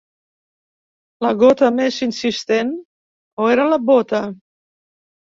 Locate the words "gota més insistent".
1.43-2.71